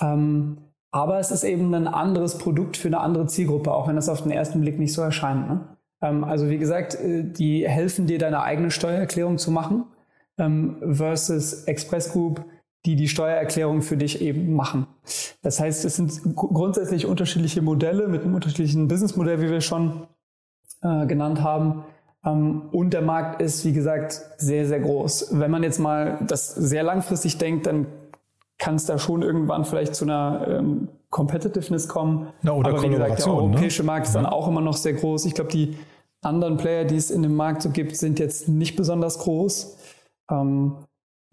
[0.00, 0.56] Ähm,
[0.90, 4.22] Aber es ist eben ein anderes Produkt für eine andere Zielgruppe, auch wenn das auf
[4.22, 5.48] den ersten Blick nicht so erscheint.
[5.48, 5.71] Ne?
[6.02, 9.84] Ähm, also wie gesagt, äh, die helfen dir, deine eigene Steuererklärung zu machen
[10.38, 12.44] ähm, versus Express Group,
[12.84, 14.86] die die Steuererklärung für dich eben machen.
[15.42, 20.06] Das heißt, es sind grundsätzlich unterschiedliche Modelle mit einem unterschiedlichen Businessmodell, wie wir schon
[20.82, 21.84] äh, genannt haben.
[22.24, 25.38] Ähm, und der Markt ist, wie gesagt, sehr, sehr groß.
[25.38, 27.86] Wenn man jetzt mal das sehr langfristig denkt, dann
[28.58, 32.28] kann es da schon irgendwann vielleicht zu einer ähm, Competitiveness kommen.
[32.42, 33.32] Na, oder Aber wie gesagt, der ne?
[33.32, 35.24] europäische Markt ist dann auch immer noch sehr groß.
[35.26, 35.76] Ich glaube, die
[36.22, 39.76] anderen Player, die es in dem Markt so gibt, sind jetzt nicht besonders groß.
[40.30, 40.76] Ähm,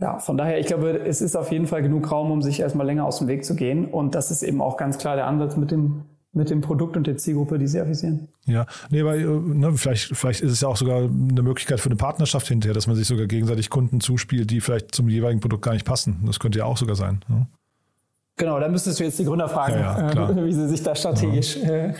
[0.01, 2.85] ja, von daher, ich glaube, es ist auf jeden Fall genug Raum, um sich erstmal
[2.85, 3.85] länger aus dem Weg zu gehen.
[3.85, 7.07] Und das ist eben auch ganz klar der Ansatz mit dem mit dem Produkt und
[7.07, 8.27] der Zielgruppe, die sie avisieren.
[8.45, 11.95] Ja, nee, weil ne, vielleicht, vielleicht ist es ja auch sogar eine Möglichkeit für eine
[11.95, 15.73] Partnerschaft hinterher, dass man sich sogar gegenseitig Kunden zuspielt, die vielleicht zum jeweiligen Produkt gar
[15.73, 16.21] nicht passen.
[16.25, 17.21] Das könnte ja auch sogar sein.
[17.27, 17.47] Ne?
[18.39, 20.95] Genau, da müsstest du jetzt die Gründer fragen, ja, ja, äh, wie sie sich da
[20.95, 21.93] strategisch äh, äh,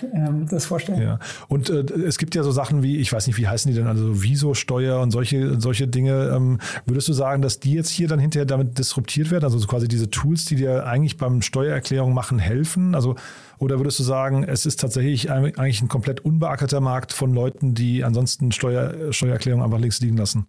[0.49, 1.01] das vorstellen.
[1.01, 3.77] Ja, und äh, es gibt ja so Sachen wie, ich weiß nicht, wie heißen die
[3.77, 6.31] denn, also Viso-Steuer und solche, solche Dinge.
[6.33, 9.43] Ähm, würdest du sagen, dass die jetzt hier dann hinterher damit disruptiert werden?
[9.43, 12.95] Also quasi diese Tools, die dir eigentlich beim Steuererklärung machen, helfen?
[12.95, 13.15] Also
[13.57, 18.05] oder würdest du sagen, es ist tatsächlich eigentlich ein komplett unbeackerter Markt von Leuten, die
[18.05, 20.47] ansonsten Steuer, Steuererklärung einfach links liegen lassen?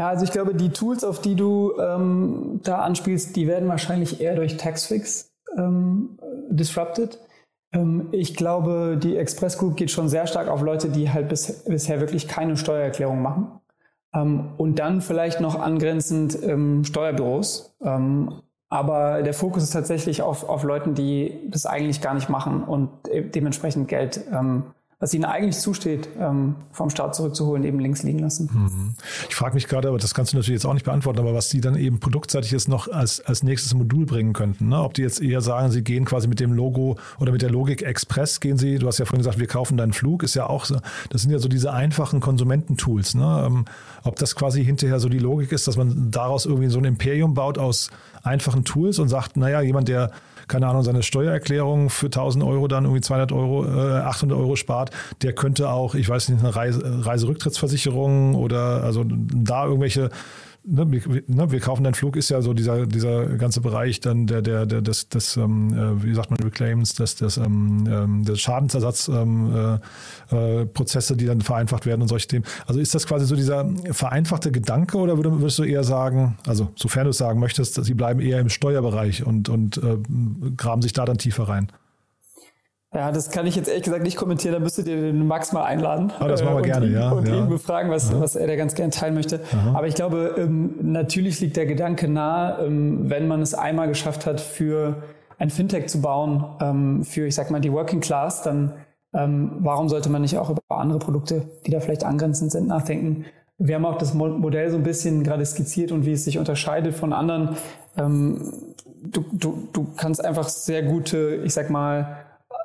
[0.00, 4.18] Ja, also ich glaube, die Tools, auf die du ähm, da anspielst, die werden wahrscheinlich
[4.18, 7.18] eher durch Taxfix ähm, disrupted.
[7.74, 11.64] Ähm, ich glaube, die Express Group geht schon sehr stark auf Leute, die halt bis,
[11.64, 13.60] bisher wirklich keine Steuererklärung machen.
[14.14, 17.76] Ähm, und dann vielleicht noch angrenzend ähm, Steuerbüros.
[17.84, 18.32] Ähm,
[18.70, 22.88] aber der Fokus ist tatsächlich auf, auf Leuten, die das eigentlich gar nicht machen und
[23.34, 24.62] dementsprechend Geld ähm,
[25.00, 28.50] was ihnen eigentlich zusteht, ähm, vom Staat zurückzuholen, eben links liegen lassen.
[28.52, 28.94] Mhm.
[29.30, 31.48] Ich frage mich gerade, aber das kannst du natürlich jetzt auch nicht beantworten, aber was
[31.48, 34.68] die dann eben produktseitig jetzt noch als, als nächstes Modul bringen könnten.
[34.68, 34.82] Ne?
[34.82, 37.80] Ob die jetzt eher sagen, sie gehen quasi mit dem Logo oder mit der Logik
[37.80, 40.66] Express gehen sie, du hast ja vorhin gesagt, wir kaufen deinen Flug, ist ja auch
[40.66, 40.76] so,
[41.08, 43.14] das sind ja so diese einfachen Konsumententools.
[43.14, 43.44] Ne?
[43.46, 43.64] Ähm,
[44.04, 47.32] ob das quasi hinterher so die Logik ist, dass man daraus irgendwie so ein Imperium
[47.32, 47.88] baut aus
[48.22, 50.10] einfachen Tools und sagt, naja, jemand, der
[50.50, 54.90] keine Ahnung, seine Steuererklärung für 1000 Euro dann irgendwie 200 Euro, äh, 800 Euro spart,
[55.22, 60.10] der könnte auch, ich weiß nicht, eine Reise, Reiserücktrittsversicherung oder also da irgendwelche
[60.64, 64.26] ne, wir, ne, wir kaufen deinen Flug, ist ja so dieser, dieser ganze Bereich dann
[64.26, 68.24] der, der, der des, des ähm, äh, wie sagt man, Reclaims, des, des, ähm, ähm
[68.24, 69.80] des Schadensersatzprozesse, ähm,
[70.32, 72.44] äh, äh, die dann vereinfacht werden und solche Themen.
[72.66, 77.04] Also ist das quasi so dieser vereinfachte Gedanke oder würdest du eher sagen, also sofern
[77.04, 79.98] du es sagen möchtest, sie bleiben eher im Steuerbereich und, und äh,
[80.56, 81.68] graben sich da dann tiefer rein?
[82.92, 84.52] Ja, das kann ich jetzt ehrlich gesagt nicht kommentieren.
[84.52, 86.12] Da müsstet ihr den Max mal einladen.
[86.18, 87.10] Ah, das machen wir äh, gerne, ihn, ja.
[87.10, 87.36] Und ja.
[87.36, 89.40] ihn befragen, was, was er da ganz gerne teilen möchte.
[89.52, 89.78] Aha.
[89.78, 94.26] Aber ich glaube, ähm, natürlich liegt der Gedanke nahe, ähm, wenn man es einmal geschafft
[94.26, 95.04] hat, für
[95.38, 98.74] ein Fintech zu bauen, ähm, für, ich sag mal, die Working Class, dann
[99.12, 103.24] warum sollte man nicht auch über andere Produkte, die da vielleicht angrenzend sind, nachdenken?
[103.58, 106.94] Wir haben auch das Modell so ein bisschen gerade skizziert und wie es sich unterscheidet
[106.94, 107.56] von anderen.
[107.96, 112.18] Du, du, du kannst einfach sehr gute, ich sag mal,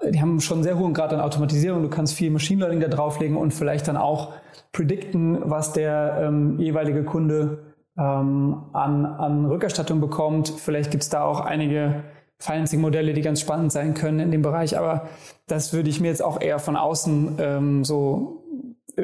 [0.10, 1.82] die haben schon einen sehr hohen Grad an Automatisierung.
[1.82, 4.34] Du kannst viel Machine Learning da drauflegen und vielleicht dann auch
[4.72, 10.50] predikten, was der ähm, jeweilige Kunde ähm, an, an Rückerstattung bekommt.
[10.50, 12.04] Vielleicht gibt es da auch einige
[12.40, 14.78] Financing-Modelle, die ganz spannend sein können in dem Bereich.
[14.78, 15.08] Aber
[15.48, 18.44] das würde ich mir jetzt auch eher von außen ähm, so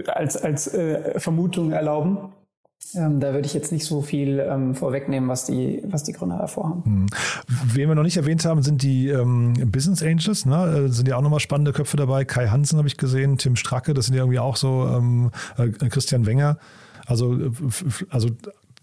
[0.08, 2.34] als, als äh, Vermutung erlauben.
[2.96, 6.38] Ähm, da würde ich jetzt nicht so viel ähm, vorwegnehmen, was die, was die Gründer
[6.38, 6.84] davor haben.
[6.84, 7.06] Hm.
[7.74, 10.46] Wen wir noch nicht erwähnt haben, sind die ähm, Business Angels.
[10.46, 10.86] Ne?
[10.88, 12.26] Äh, sind ja auch nochmal spannende Köpfe dabei.
[12.26, 15.70] Kai Hansen habe ich gesehen, Tim Stracke, das sind ja irgendwie auch so ähm, äh,
[15.90, 16.58] Christian Wenger.
[17.06, 17.52] Also, äh,
[18.10, 18.30] also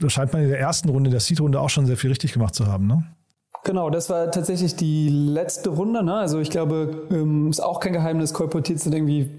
[0.00, 2.32] da scheint man in der ersten Runde, in der Seed-Runde auch schon sehr viel richtig
[2.32, 2.86] gemacht zu haben.
[2.86, 3.04] Ne?
[3.64, 6.02] Genau, das war tatsächlich die letzte Runde.
[6.02, 6.14] Ne?
[6.14, 9.30] Also ich glaube, ähm, ist auch kein Geheimnis, kolportiert sind irgendwie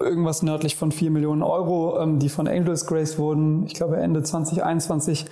[0.00, 4.22] irgendwas nördlich von 4 Millionen Euro, ähm, die von Angels Grace wurden, ich glaube Ende
[4.22, 5.26] 2021.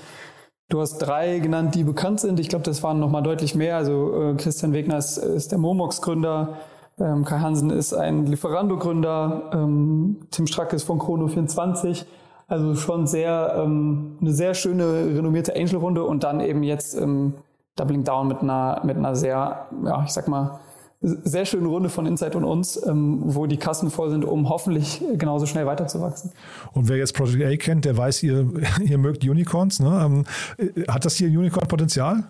[0.69, 2.41] Du hast drei genannt, die bekannt sind.
[2.41, 3.77] Ich glaube, das waren nochmal deutlich mehr.
[3.77, 6.57] Also äh, Christian Wegner ist, ist der Momox-Gründer,
[6.99, 12.07] ähm, Kai Hansen ist ein Lieferando-Gründer, ähm, Tim Strack ist von Chrono24.
[12.47, 17.35] Also schon sehr ähm, eine sehr schöne, renommierte Angel-Runde und dann eben jetzt ähm,
[17.77, 20.61] Doubling Down mit einer, mit einer sehr, ja, ich sag mal,
[21.05, 25.03] sehr schöne Runde von Insight und uns, ähm, wo die Kassen voll sind, um hoffentlich
[25.19, 26.33] genauso schnell weiterzuwachsen.
[26.73, 28.47] Und wer jetzt Project A kennt, der weiß, ihr,
[28.83, 29.81] ihr mögt Unicorns.
[29.81, 30.03] Ne?
[30.05, 30.25] Ähm,
[30.57, 32.25] äh, hat das hier Unicorn-Potenzial?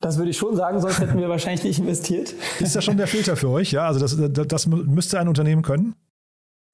[0.00, 2.34] Das würde ich schon sagen, sonst hätten wir wahrscheinlich nicht investiert.
[2.58, 3.70] Ist das schon der Filter für euch?
[3.70, 4.16] Ja, also das,
[4.48, 5.94] das müsste ein Unternehmen können?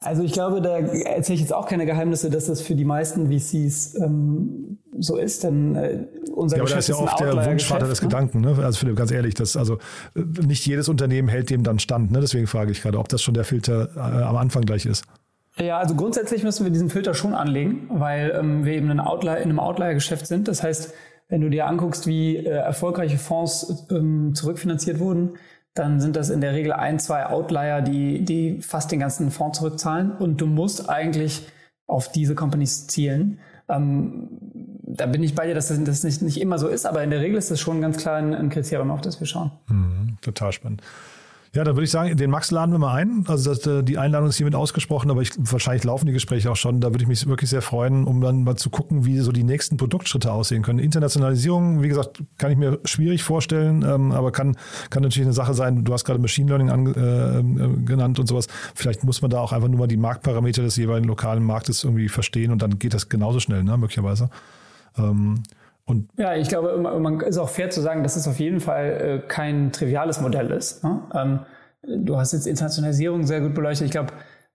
[0.01, 3.27] Also ich glaube, da erzähle ich jetzt auch keine Geheimnisse, dass das für die meisten
[3.27, 7.87] VCs ähm, so ist, denn äh, unser ja, aber das ist ja oft der Wunschvater
[7.87, 8.08] des ne?
[8.08, 8.56] Gedanken, ne?
[8.62, 9.78] Also Philipp, ganz ehrlich, das, also
[10.14, 12.20] äh, nicht jedes Unternehmen hält dem dann stand, ne?
[12.20, 15.04] Deswegen frage ich gerade, ob das schon der Filter äh, am Anfang gleich ist.
[15.56, 19.38] Ja, also grundsätzlich müssen wir diesen Filter schon anlegen, weil ähm, wir eben ein Outlier,
[19.38, 20.46] in einem Outlier-Geschäft sind.
[20.46, 20.94] Das heißt,
[21.28, 25.32] wenn du dir anguckst, wie äh, erfolgreiche Fonds ähm, zurückfinanziert wurden,
[25.74, 29.58] dann sind das in der Regel ein, zwei Outlier, die, die fast den ganzen Fonds
[29.58, 30.12] zurückzahlen.
[30.12, 31.46] Und du musst eigentlich
[31.87, 33.38] auf diese Companies zielen.
[33.68, 34.28] Ähm,
[34.90, 37.20] da bin ich bei dir, dass das, nicht, nicht, immer so ist, aber in der
[37.20, 39.51] Regel ist das schon ganz klar ein, ein Kriterium, auf das wir schauen.
[39.68, 40.83] Mhm, total spannend.
[41.55, 43.24] Ja, dann würde ich sagen, den Max laden wir mal ein.
[43.27, 46.57] Also das, äh, die Einladung ist hiermit ausgesprochen, aber ich, wahrscheinlich laufen die Gespräche auch
[46.57, 46.81] schon.
[46.81, 49.44] Da würde ich mich wirklich sehr freuen, um dann mal zu gucken, wie so die
[49.44, 50.79] nächsten Produktschritte aussehen können.
[50.79, 54.57] Internationalisierung, wie gesagt, kann ich mir schwierig vorstellen, ähm, aber kann,
[54.90, 55.85] kann natürlich eine Sache sein.
[55.85, 58.46] Du hast gerade Machine Learning an, äh, äh, genannt und sowas.
[58.74, 62.09] Vielleicht muss man da auch einfach nur mal die Marktparameter des jeweiligen lokalen Marktes irgendwie
[62.09, 64.29] verstehen und dann geht das genauso schnell, ne, möglicherweise.
[64.98, 65.42] Ähm,
[65.84, 69.22] und ja, ich glaube, man ist auch fair zu sagen, dass es auf jeden Fall
[69.24, 70.84] äh, kein triviales Modell ist.
[70.84, 71.00] Ne?
[71.14, 71.40] Ähm,
[72.04, 73.87] du hast jetzt Internationalisierung sehr gut beleuchtet.
[73.87, 74.12] Ich glaube,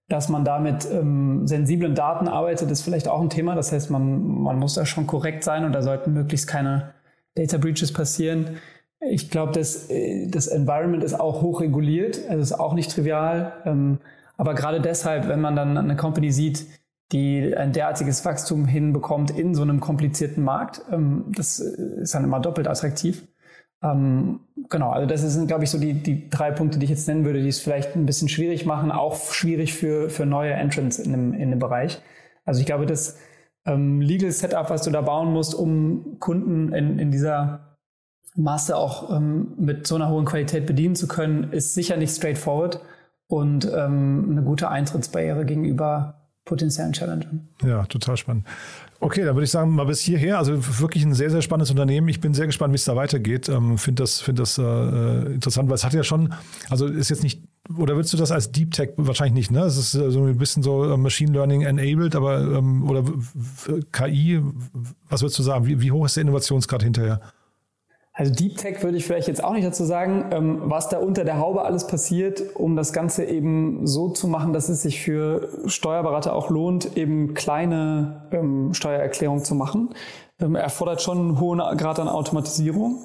[0.10, 3.56] dass man da mit ähm, sensiblen Daten arbeitet, ist vielleicht auch ein Thema.
[3.56, 6.94] Das heißt, man, man muss da schon korrekt sein und da sollten möglichst keine
[7.36, 8.58] Data Breaches passieren.
[9.00, 13.54] Ich glaube, das, äh, das Environment ist auch hoch reguliert, also ist auch nicht trivial.
[13.66, 13.98] Ähm,
[14.38, 16.68] aber gerade deshalb, wenn man dann eine Company sieht,
[17.14, 20.82] die ein derartiges Wachstum hinbekommt in so einem komplizierten Markt.
[20.92, 23.28] Ähm, das ist dann immer doppelt attraktiv.
[23.84, 27.08] Ähm, genau, also das sind, glaube ich, so die, die drei Punkte, die ich jetzt
[27.08, 30.98] nennen würde, die es vielleicht ein bisschen schwierig machen, auch schwierig für, für neue Entrants
[30.98, 32.02] in dem, in dem Bereich.
[32.46, 33.20] Also ich glaube, das
[33.66, 37.78] ähm, Legal Setup, was du da bauen musst, um Kunden in, in dieser
[38.36, 42.82] Masse auch mit so einer hohen Qualität bedienen zu können, ist sicher nicht straightforward
[43.28, 47.48] und eine gute Eintrittsbarriere gegenüber potenziellen Challengern.
[47.64, 48.46] Ja, total spannend.
[49.00, 50.38] Okay, dann würde ich sagen, mal bis hierher.
[50.38, 52.08] Also wirklich ein sehr, sehr spannendes Unternehmen.
[52.08, 53.50] Ich bin sehr gespannt, wie es da weitergeht.
[53.50, 56.34] Ähm, Finde das, find das äh, interessant, weil es hat ja schon,
[56.70, 57.42] also ist jetzt nicht,
[57.78, 59.66] oder würdest du das als Deep Tech wahrscheinlich nicht, ne?
[59.66, 63.04] Es ist äh, so ein bisschen so äh, Machine Learning enabled, aber ähm, oder
[63.92, 64.42] KI,
[65.10, 65.66] was würdest du sagen?
[65.66, 67.22] Wie, wie hoch ist der Innovationsgrad hinterher?
[68.16, 71.24] Also Deep Tech würde ich vielleicht jetzt auch nicht dazu sagen, ähm, was da unter
[71.24, 75.50] der Haube alles passiert, um das Ganze eben so zu machen, dass es sich für
[75.66, 79.90] Steuerberater auch lohnt, eben kleine ähm, Steuererklärungen zu machen.
[80.40, 83.04] Ähm, erfordert schon einen hohen Grad an Automatisierung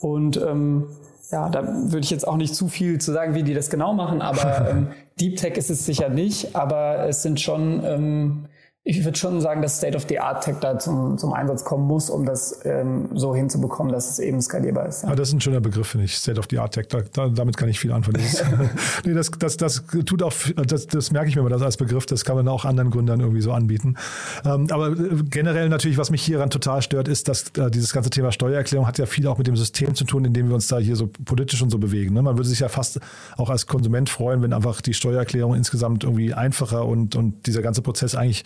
[0.00, 0.88] und ähm,
[1.30, 3.94] ja, da würde ich jetzt auch nicht zu viel zu sagen, wie die das genau
[3.94, 8.46] machen, aber ähm, Deep Tech ist es sicher nicht, aber es sind schon ähm,
[8.90, 13.08] ich würde schon sagen, dass State-of-the-Art-Tech da zum, zum Einsatz kommen muss, um das ähm,
[13.14, 15.04] so hinzubekommen, dass es eben skalierbar ist.
[15.04, 15.10] Ja.
[15.10, 16.16] Ah, das ist ein schöner Begriff, finde ich.
[16.16, 16.88] State-of-the-Art-Tech.
[16.88, 18.20] Da, da, damit kann ich viel anfangen.
[19.04, 20.32] nee, das, das, das tut auch,
[20.66, 22.06] das, das merke ich mir mal das als Begriff.
[22.06, 23.96] Das kann man auch anderen Gründern irgendwie so anbieten.
[24.44, 28.10] Ähm, aber äh, generell natürlich, was mich hieran total stört, ist, dass äh, dieses ganze
[28.10, 30.66] Thema Steuererklärung hat ja viel auch mit dem System zu tun, in dem wir uns
[30.66, 32.14] da hier so politisch und so bewegen.
[32.14, 32.22] Ne?
[32.22, 32.98] Man würde sich ja fast
[33.36, 37.82] auch als Konsument freuen, wenn einfach die Steuererklärung insgesamt irgendwie einfacher und, und dieser ganze
[37.82, 38.44] Prozess eigentlich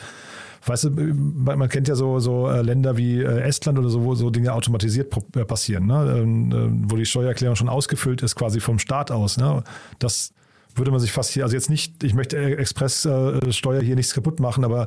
[0.67, 4.15] weißt du, man kennt ja so, so äh, Länder wie äh, Estland oder so, wo
[4.15, 6.17] so Dinge automatisiert äh, passieren, ne?
[6.19, 9.37] Ähm, wo die Steuererklärung schon ausgefüllt ist, quasi vom Staat aus.
[9.37, 9.63] Ne?
[9.99, 10.33] Das
[10.75, 14.65] würde man sich fast hier, also jetzt nicht, ich möchte Expresssteuer hier nichts kaputt machen,
[14.65, 14.87] aber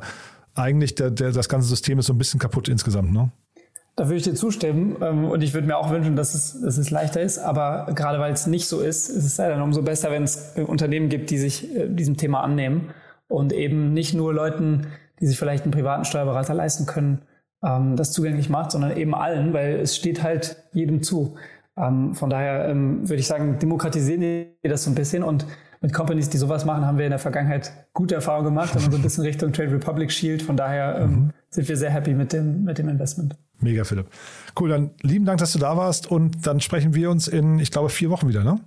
[0.54, 3.30] eigentlich der, der, das ganze System ist so ein bisschen kaputt insgesamt, ne?
[3.96, 6.78] Da würde ich dir zustimmen ähm, und ich würde mir auch wünschen, dass es, dass
[6.78, 10.12] es leichter ist, aber gerade weil es nicht so ist, ist es dann umso besser,
[10.12, 12.90] wenn es Unternehmen gibt, die sich diesem Thema annehmen
[13.26, 14.86] und eben nicht nur Leuten
[15.20, 17.22] die sich vielleicht einen privaten Steuerberater leisten können,
[17.64, 21.36] ähm, das zugänglich macht, sondern eben allen, weil es steht halt jedem zu.
[21.76, 25.46] Ähm, von daher ähm, würde ich sagen, demokratisieren wir das so ein bisschen und
[25.80, 28.96] mit Companies, die sowas machen, haben wir in der Vergangenheit gute Erfahrungen gemacht, man so
[28.96, 30.42] ein bisschen Richtung Trade Republic schielt.
[30.42, 31.30] Von daher ähm, mhm.
[31.50, 33.36] sind wir sehr happy mit dem, mit dem Investment.
[33.60, 34.06] Mega, Philipp.
[34.58, 37.70] Cool, dann lieben Dank, dass du da warst und dann sprechen wir uns in, ich
[37.70, 38.60] glaube, vier Wochen wieder, ne?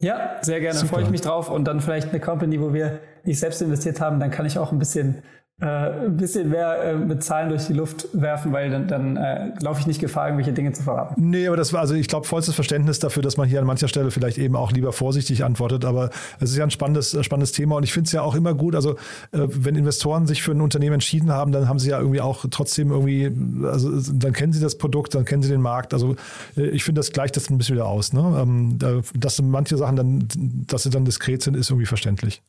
[0.00, 0.78] Ja, sehr gerne.
[0.78, 0.94] Super.
[0.94, 4.20] Freue ich mich drauf und dann vielleicht eine Company, wo wir nicht selbst investiert haben,
[4.20, 5.22] dann kann ich auch ein bisschen
[5.60, 5.66] äh,
[6.06, 9.80] ein bisschen mehr äh, mit Zahlen durch die Luft werfen, weil dann, dann äh, laufe
[9.80, 11.14] ich nicht Gefahr, irgendwelche Dinge zu verraten.
[11.16, 13.88] Nee, aber das war, also ich glaube, vollstes Verständnis dafür, dass man hier an mancher
[13.88, 15.84] Stelle vielleicht eben auch lieber vorsichtig antwortet.
[15.84, 18.36] Aber es ist ja ein spannendes, äh, spannendes Thema und ich finde es ja auch
[18.36, 18.92] immer gut, also
[19.32, 22.44] äh, wenn Investoren sich für ein Unternehmen entschieden haben, dann haben sie ja irgendwie auch
[22.50, 23.32] trotzdem irgendwie,
[23.64, 25.92] also dann kennen sie das Produkt, dann kennen sie den Markt.
[25.92, 26.14] Also
[26.56, 28.12] äh, ich finde, das gleicht das ein bisschen wieder aus.
[28.12, 28.38] Ne?
[28.40, 28.78] Ähm,
[29.14, 30.28] dass manche Sachen dann,
[30.68, 32.42] dass sie dann diskret sind, ist irgendwie verständlich.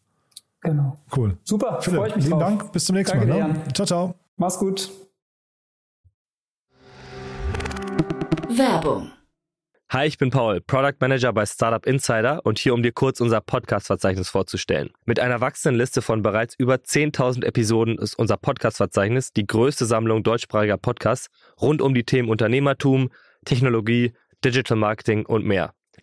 [0.61, 0.97] Genau.
[1.15, 1.37] Cool.
[1.43, 2.57] Super, Philipp, freue ich mich vielen drauf.
[2.57, 3.53] Dank, bis zum nächsten Danke Mal.
[3.53, 3.63] Ne?
[3.73, 4.15] Ciao, ciao.
[4.37, 4.89] Mach's gut.
[8.49, 9.11] Werbung
[9.91, 13.41] Hi, ich bin Paul, Product Manager bei Startup Insider und hier, um dir kurz unser
[13.41, 14.91] Podcast-Verzeichnis vorzustellen.
[15.05, 20.21] Mit einer wachsenden Liste von bereits über 10.000 Episoden ist unser Podcast-Verzeichnis die größte Sammlung
[20.21, 21.29] deutschsprachiger Podcasts
[21.59, 23.09] rund um die Themen Unternehmertum,
[23.45, 24.13] Technologie,
[24.45, 25.73] Digital Marketing und mehr.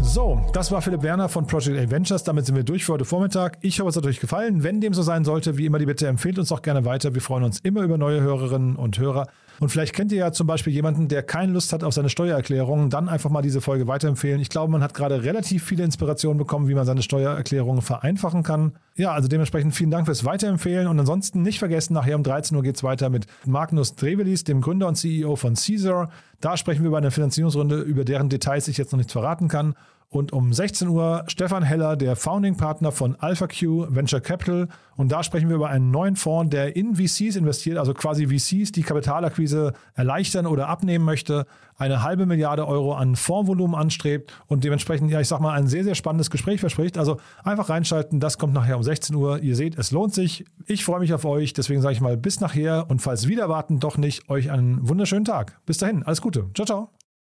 [0.00, 2.24] So, das war Philipp Werner von Project A Ventures.
[2.24, 3.58] Damit sind wir durch für heute Vormittag.
[3.60, 4.62] Ich hoffe, es hat euch gefallen.
[4.62, 7.14] Wenn dem so sein sollte, wie immer die Bitte, empfehlt uns doch gerne weiter.
[7.14, 9.26] Wir freuen uns immer über neue Hörerinnen und Hörer.
[9.60, 12.90] Und vielleicht kennt ihr ja zum Beispiel jemanden, der keine Lust hat auf seine Steuererklärung,
[12.90, 14.40] dann einfach mal diese Folge weiterempfehlen.
[14.40, 18.72] Ich glaube, man hat gerade relativ viele Inspirationen bekommen, wie man seine Steuererklärung vereinfachen kann.
[18.96, 22.62] Ja, also dementsprechend vielen Dank fürs Weiterempfehlen und ansonsten nicht vergessen, nachher um 13 Uhr
[22.62, 26.10] geht es weiter mit Magnus Drevelis, dem Gründer und CEO von Caesar.
[26.40, 29.74] Da sprechen wir über eine Finanzierungsrunde, über deren Details ich jetzt noch nichts verraten kann.
[30.08, 34.68] Und um 16 Uhr Stefan Heller, der Founding Partner von AlphaQ Venture Capital.
[34.96, 38.72] Und da sprechen wir über einen neuen Fonds, der in VCs investiert, also quasi VCs,
[38.72, 41.46] die Kapitalakquise erleichtern oder abnehmen möchte,
[41.76, 45.84] eine halbe Milliarde Euro an Fondsvolumen anstrebt und dementsprechend, ja, ich sag mal, ein sehr,
[45.84, 46.96] sehr spannendes Gespräch verspricht.
[46.98, 49.40] Also einfach reinschalten, das kommt nachher um 16 Uhr.
[49.40, 50.44] Ihr seht, es lohnt sich.
[50.66, 53.80] Ich freue mich auf euch, deswegen sage ich mal bis nachher und falls wieder warten,
[53.80, 55.58] doch nicht, euch einen wunderschönen Tag.
[55.66, 56.46] Bis dahin, alles Gute.
[56.54, 57.05] Ciao, ciao.